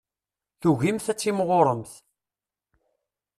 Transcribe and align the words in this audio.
Tugimt 0.61 1.07
ad 1.11 1.17
timɣuremt. 1.19 1.93